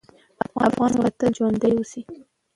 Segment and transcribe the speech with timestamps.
[0.67, 2.01] افغان ولس به تل ژوندی وي.